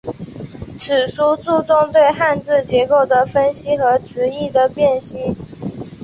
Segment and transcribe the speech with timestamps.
[0.75, 5.35] 此书注重对汉字结构的分析和词义的辨析。